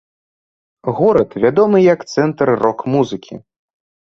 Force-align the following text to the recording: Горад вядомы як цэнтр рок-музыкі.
Горад 0.99 1.29
вядомы 1.43 1.83
як 1.93 1.99
цэнтр 2.13 2.47
рок-музыкі. 2.63 3.41